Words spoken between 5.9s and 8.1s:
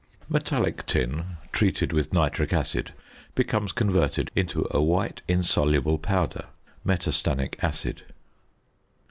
powder (metastannic acid).